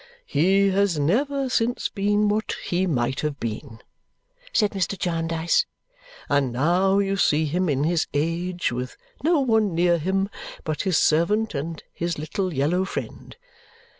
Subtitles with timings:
[0.25, 3.83] "He has never since been what he might have been,"
[4.51, 4.97] said Mr.
[4.97, 5.67] Jarndyce,
[6.27, 10.27] "and now you see him in his age with no one near him
[10.63, 13.37] but his servant and his little yellow friend.